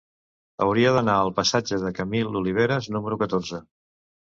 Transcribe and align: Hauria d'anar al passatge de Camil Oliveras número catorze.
Hauria 0.65 0.93
d'anar 0.95 1.17
al 1.25 1.29
passatge 1.41 1.79
de 1.85 1.93
Camil 2.01 2.41
Oliveras 2.41 2.91
número 2.99 3.21
catorze. 3.23 3.65